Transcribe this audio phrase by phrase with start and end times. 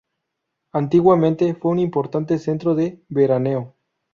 [0.71, 3.75] Antiguamente fue un importante centro de veraneo.